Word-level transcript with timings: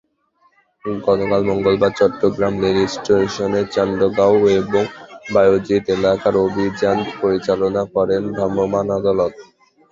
গতকাল 1.01 1.41
মঙ্গলবার 1.49 1.91
চট্টগ্রাম 1.99 2.53
রেলস্টেশন, 2.63 3.53
চান্দগাঁও 3.73 4.37
এবং 4.59 4.83
বায়েজিদ 5.33 5.83
এলাকায় 5.95 6.39
অভিযান 6.45 6.97
পরিচালনা 7.19 7.83
করেন 7.95 8.21
ভ্রাম্যমাণ 8.35 8.85
আদালত। 8.97 9.33